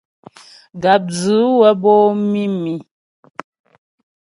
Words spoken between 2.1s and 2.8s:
mǐmi.